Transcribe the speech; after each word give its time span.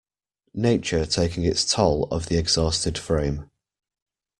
Nature 0.55 1.05
taking 1.05 1.43
its 1.45 1.63
toll 1.63 2.05
of 2.05 2.25
the 2.25 2.35
exhausted 2.35 2.97
frame. 2.97 3.51